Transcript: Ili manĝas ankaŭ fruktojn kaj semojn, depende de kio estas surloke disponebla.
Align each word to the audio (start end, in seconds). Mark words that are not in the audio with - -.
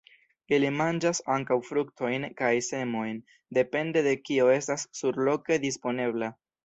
Ili 0.55 0.69
manĝas 0.77 1.19
ankaŭ 1.33 1.57
fruktojn 1.67 2.25
kaj 2.39 2.51
semojn, 2.69 3.19
depende 3.59 4.03
de 4.09 4.15
kio 4.31 4.49
estas 4.55 4.87
surloke 5.01 5.61
disponebla. 5.67 6.33